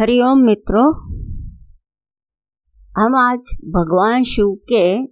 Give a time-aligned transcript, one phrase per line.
[0.00, 0.92] हरिओम मित्रों,
[2.98, 5.06] हम आज भगवान शिव के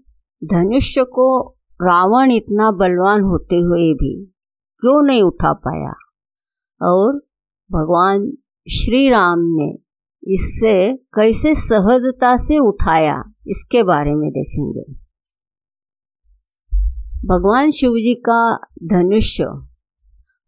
[0.46, 1.48] धनुष्य को
[1.82, 4.26] रावण इतना बलवान होते हुए भी
[4.80, 5.90] क्यों नहीं उठा पाया?
[6.82, 7.16] और
[7.72, 8.32] भगवान
[8.70, 9.78] श्री राम ने
[10.34, 14.92] इससे कैसे सहजता से उठाया, इसके बारे में देखेंगे।
[17.28, 19.44] भगवान शिव जी का धनुष्य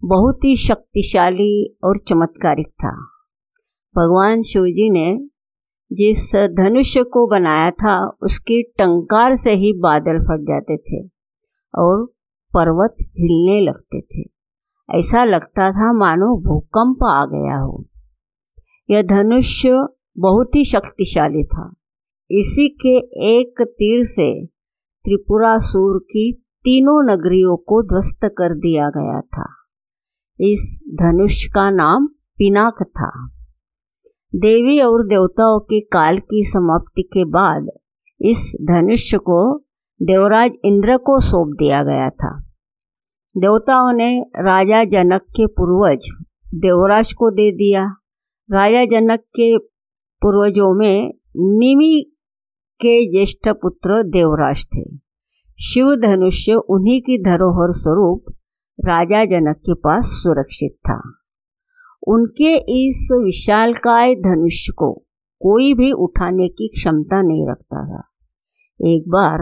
[0.05, 3.20] बहुत ही शक्तिशाली और चमत्कारिक था।
[3.97, 5.27] भगवान शिव जी ने
[5.93, 11.11] जिस धनुष्य को बनाया था, उसकी टंकार से ही बादल फट जाते थे
[11.79, 12.07] और
[12.57, 14.31] पर्वत हिलने लगते थे।
[14.99, 17.87] ऐसा लगता था मानो भूकंप आ गया हो।
[18.91, 19.87] यह धनुष्य
[20.19, 21.75] बहुत ही शक्तिशाली था।
[22.31, 22.97] इसी के
[23.37, 24.47] एक तीर से
[25.05, 26.33] त्रिपुरासुर की
[26.65, 29.55] तीनों नगरियों को ध्वस्त कर दिया गया था।
[30.41, 33.40] इस धनुष का नाम पिनाक था।
[34.35, 37.67] देवी और देवताओं के काल की समाप्ति के बाद
[38.21, 39.59] इस धनुष को
[40.03, 42.41] देवराज इंद्र को सौंप दिया गया था।
[43.37, 46.07] देवताओं ने राजा जनक के पूर्वज
[46.55, 47.85] देवराज को दे दिया।
[48.53, 49.59] राजा जनक के
[50.23, 52.13] पूर्वजों में निमि
[52.81, 54.97] के ज्येष्ठ पुत्र देवराज थे।
[55.59, 58.25] शिव धनुष्य उन्हीं की धरोहर स्वरूप
[58.87, 61.20] राजा जनक के पास सुरक्षित था।
[62.09, 64.93] उनके इस विशालकाय धनुष्य को
[65.41, 68.03] कोई भी उठाने की क्षमता नहीं रखता था।
[68.81, 69.39] एक बार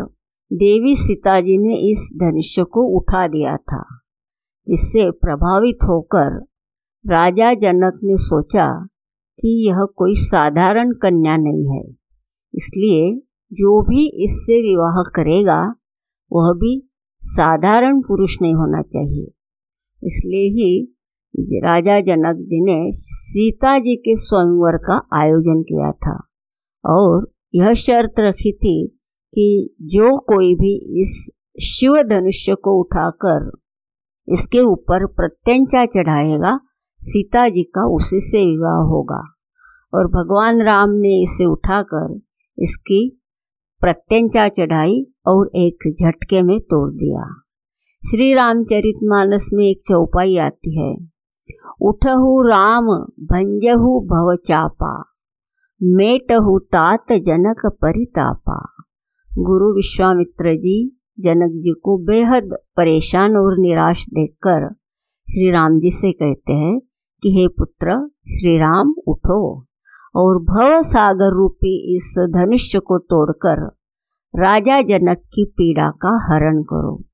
[0.53, 4.01] देवी सीता जी ने इस धनुष्य को उठा दिया था,
[4.69, 6.45] जिससे प्रभावित होकर
[7.07, 8.89] राजा जनक ने सोचा
[9.41, 11.95] कि यह कोई साधारण कन्या नहीं है।
[12.55, 15.75] इसलिए जो भी इससे विवाह करेगा,
[16.33, 19.25] वह भी साधारण पुरुष नहीं होना चाहिए।
[20.05, 20.98] इसलिए ही
[21.43, 26.29] राजा जनक जी ने सीता जी के स्वयंवर का आयोजन किया था।
[26.87, 29.01] और यह शर्त रखी थी
[29.35, 31.31] कि जो कोई भी इस
[31.63, 33.51] शिव धनुष्य को उठाकर
[34.29, 36.61] इसके ऊपर प्रत्यंचा चढ़ाएगा,
[37.01, 39.35] सीता जी का उसी से विवाह होगा।
[39.95, 42.21] और भगवान राम ने इसे उठाकर
[42.59, 43.21] इसकी
[43.81, 47.43] प्रत्यंचा चढ़ाई और एक झटके में तोड़ दिया।
[48.11, 51.18] श्री रामचरित मानस में एक चौपाई आती है।
[51.81, 52.85] उठहु राम
[53.21, 55.05] भंजहु भव चापा।
[55.83, 58.73] मेटहु तात जनक परितापा।
[59.39, 64.75] गुरु विश्वामित्र जी, जनक जी को बेहद परेशान और निराश देखकर
[65.31, 66.81] श्री राम जी से कहते हैं
[67.23, 69.67] कि, हे पुत्र, श्री राम, उठो
[70.17, 73.67] और भव सागर रूपी इस धनुष्य को तोड़कर
[74.37, 77.05] राजा जनक की पीड़ा का हरण करो।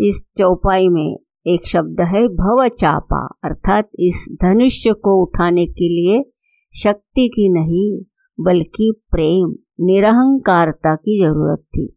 [0.00, 6.24] इस चौपाई में एक शब्द है भव चापा अर्थात इस धनुष्य को उठाने के लिए
[6.74, 8.04] शक्ति की नहीं,
[8.40, 11.96] बल्कि प्रेम, निरहंकारता की ज़रूरत थी।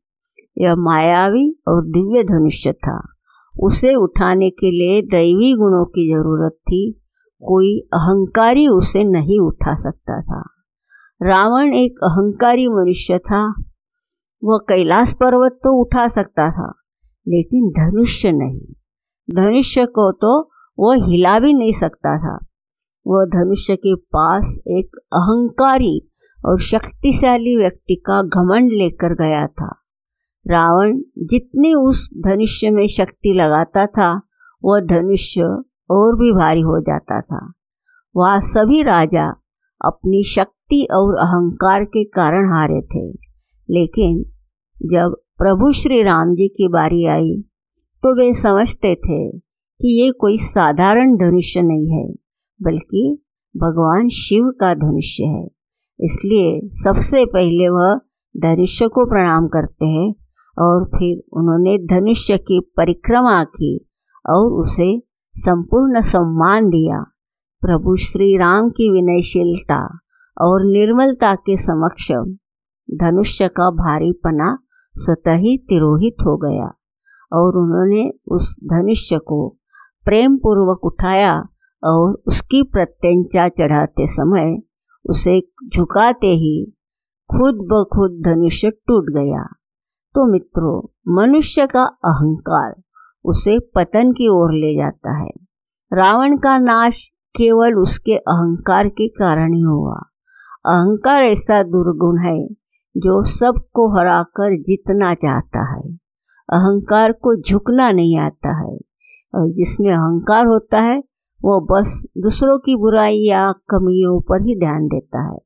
[0.57, 3.13] यह मायावी और दिव्य धनुष्य था।
[3.59, 7.01] उसे उठाने के लिए दैवी गुणों की ज़रूरत थी।
[7.41, 10.43] कोई अहंकारी उसे नहीं उठा सकता था।
[11.21, 13.53] रावण एक अहंकारी मनुष्य था।
[14.43, 16.73] वह कैलाश पर्वत तो उठा सकता था,
[17.27, 18.73] लेकिन धनुष्य नहीं।
[19.31, 22.45] धनुष्य को तो वह हिला भी नहीं सकता था।
[23.07, 26.09] वह धनुष्य के पास एक अहंकारी
[26.45, 29.75] और शक्तिशाली व्यक्ति का घमंड लेकर गया था।
[30.47, 34.21] रावण जितनी उस धनुष्य में शक्ति लगाता था
[34.63, 35.41] वह धनुष्य
[35.91, 37.53] और भी भारी हो जाता था।
[38.15, 39.27] वह सभी राजा
[39.85, 43.11] अपनी शक्ति और अहंकार के कारण हारे थे।
[43.69, 44.23] लेकिन
[44.85, 47.43] जब प्रभु श्री राम जी की बारी आई
[48.03, 49.39] तो वे समझते थे
[49.81, 52.13] कि ये कोई साधारण धनुष्य नहीं है,
[52.61, 53.23] बल्कि
[53.57, 55.45] भगवान शिव का धनुष्य है।
[55.99, 57.95] इसलिए सबसे पहले वह
[58.37, 60.15] धनुष्य को प्रणाम करते हैं
[60.57, 63.89] और फिर उन्होंने धनुष्य की परिक्रमा की
[64.29, 64.99] और उसे
[65.35, 66.99] संपूर्ण सम्मान दिया।
[67.61, 69.99] प्रभु श्री राम की विनयशीलता
[70.41, 72.11] और निर्मलता के समक्ष
[72.99, 74.57] धनुष्य का भारीपना
[74.95, 76.82] स्वतः ही तिरोहित हो गया।
[77.33, 79.57] और उन्होंने उस धनुष्य को
[80.05, 81.33] प्रेम पूर्वक उठाया
[81.83, 84.57] और उसकी प्रत्यंचा चढ़ाते समय
[85.09, 85.39] उसे
[85.75, 86.73] झुकाते ही
[87.31, 89.43] खुद ब खुद धनुष्य टूट गया।
[90.15, 92.81] तो मित्रों, मनुष्य का अहंकार
[93.25, 95.31] उसे पतन की ओर ले जाता है।
[95.93, 99.95] रावण का नाश केवल उसके अहंकार के कारण ही हुआ।
[100.65, 102.47] अहंकार ऐसा दुर्गुण है
[102.97, 106.02] जो सबको हराकर जीतना चाहता है।
[106.49, 108.77] अहंकार को झुकना नहीं आता है।
[109.35, 110.99] और जिसमें अहंकार होता है,
[111.43, 115.37] वो बस दूसरों की बुराई या कमियों पर ही ध्यान देता है।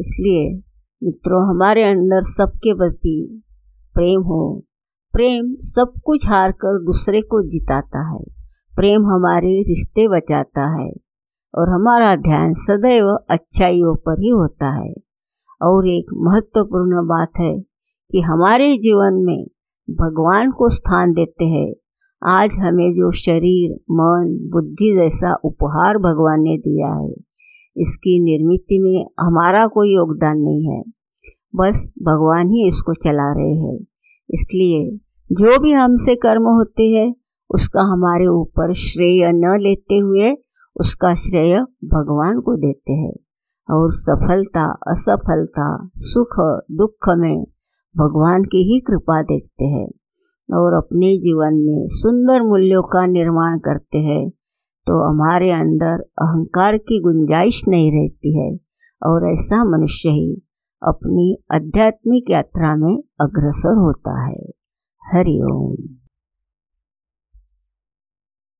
[0.00, 0.62] इसलिए
[1.04, 3.42] मित्रों, हमारे अंदर सबके प्रति
[3.94, 4.64] प्रेम हो।
[5.12, 8.24] प्रेम सब कुछ हार कर दूसरे को जिताता है।
[8.76, 10.92] प्रेम हमारे रिश्ते बचाता है
[11.54, 14.94] और हमारा ध्यान सदैव अच्छाइयों पर ही होता है।
[15.62, 17.60] और एक महत्वपूर्ण बात है
[18.10, 19.46] कि हमारे जीवन में
[19.90, 21.74] भगवान को स्थान देते हैं।
[22.26, 27.14] आज हमें जो शरीर, मन, बुद्धि जैसा उपहार भगवान ने दिया है,
[27.76, 30.82] इसकी निर्मित में हमारा कोई योगदान नहीं है।
[31.56, 33.86] बस भगवान ही इसको चला रहे हैं।
[34.30, 34.96] इसलिए
[35.32, 37.14] जो भी हमसे कर्म होते हैं,
[37.50, 40.36] उसका हमारे ऊपर श्रेय न लेते हुए
[40.76, 43.14] उसका श्रेय भगवान को देते हैं।
[43.70, 47.46] और सफलता, असफलता, सुख, दुख में
[47.96, 49.88] भगवान की ही कृपा देखते हैं
[50.56, 54.30] और अपने जीवन में सुंदर मूल्यों का निर्माण करते हैं
[54.86, 58.58] तो हमारे अंदर अहंकार की गुंजाइश नहीं रहती है
[59.02, 60.42] और ऐसा मनुष्य ही
[60.82, 64.50] अपनी आध्यात्मिक यात्रा में अग्रसर होता है।
[65.12, 65.99] हरिओम